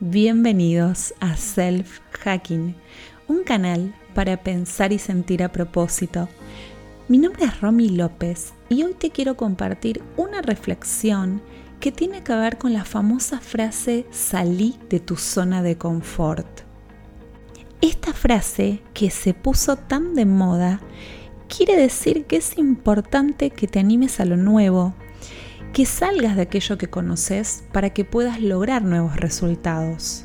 [0.00, 2.76] Bienvenidos a Self Hacking,
[3.26, 6.28] un canal para pensar y sentir a propósito.
[7.08, 11.42] Mi nombre es Romy López y hoy te quiero compartir una reflexión
[11.80, 16.46] que tiene que ver con la famosa frase salí de tu zona de confort.
[17.80, 20.80] Esta frase que se puso tan de moda
[21.48, 24.94] quiere decir que es importante que te animes a lo nuevo,
[25.72, 30.24] que salgas de aquello que conoces para que puedas lograr nuevos resultados.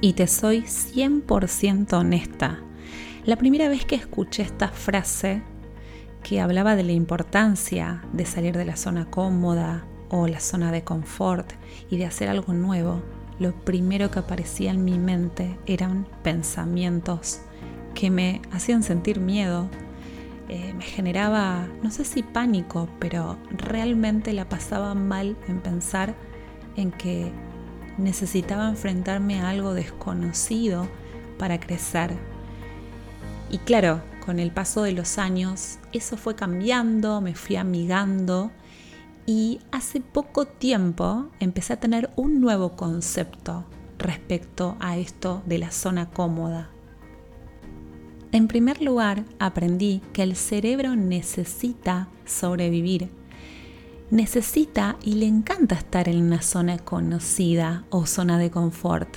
[0.00, 2.60] Y te soy 100% honesta.
[3.24, 5.42] La primera vez que escuché esta frase
[6.22, 10.84] que hablaba de la importancia de salir de la zona cómoda o la zona de
[10.84, 11.52] confort
[11.90, 13.02] y de hacer algo nuevo,
[13.38, 17.40] lo primero que aparecía en mi mente eran pensamientos
[17.94, 19.68] que me hacían sentir miedo,
[20.52, 26.16] eh, me generaba, no sé si pánico, pero realmente la pasaba mal en pensar
[26.74, 27.30] en que
[27.98, 30.88] necesitaba enfrentarme a algo desconocido
[31.38, 32.16] para crecer.
[33.48, 38.50] Y claro, con el paso de los años, eso fue cambiando, me fui amigando
[39.26, 43.66] y hace poco tiempo empecé a tener un nuevo concepto
[43.98, 46.70] respecto a esto de la zona cómoda.
[48.32, 53.08] En primer lugar, aprendí que el cerebro necesita sobrevivir.
[54.10, 59.16] Necesita y le encanta estar en una zona conocida o zona de confort.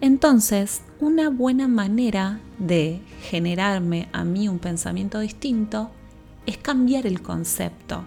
[0.00, 5.90] Entonces, una buena manera de generarme a mí un pensamiento distinto
[6.46, 8.02] es cambiar el concepto.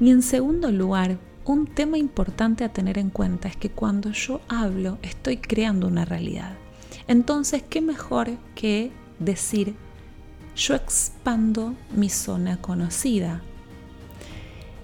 [0.00, 4.40] Y en segundo lugar, un tema importante a tener en cuenta es que cuando yo
[4.48, 6.56] hablo estoy creando una realidad.
[7.06, 9.74] Entonces, ¿qué mejor que decir,
[10.56, 13.42] yo expando mi zona conocida?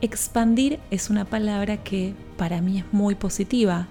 [0.01, 3.89] Expandir es una palabra que para mí es muy positiva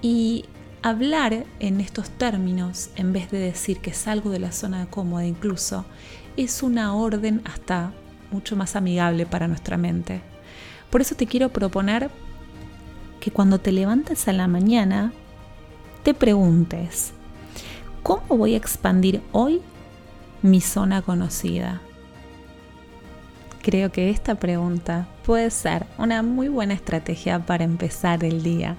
[0.00, 0.44] y
[0.82, 5.84] hablar en estos términos, en vez de decir que salgo de la zona cómoda incluso,
[6.36, 7.92] es una orden hasta
[8.30, 10.22] mucho más amigable para nuestra mente.
[10.90, 12.10] Por eso te quiero proponer
[13.20, 15.12] que cuando te levantes a la mañana,
[16.02, 17.12] te preguntes,
[18.02, 19.62] ¿Cómo voy a expandir hoy
[20.42, 21.80] mi zona conocida?
[23.62, 28.76] Creo que esta pregunta puede ser una muy buena estrategia para empezar el día.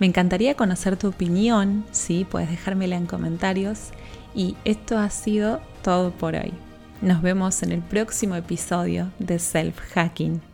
[0.00, 3.90] Me encantaría conocer tu opinión, sí, puedes dejármela en comentarios.
[4.34, 6.52] Y esto ha sido todo por hoy.
[7.00, 10.51] Nos vemos en el próximo episodio de Self Hacking.